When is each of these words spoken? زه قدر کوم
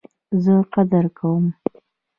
زه 0.43 0.53
قدر 0.73 1.03
کوم 1.17 1.45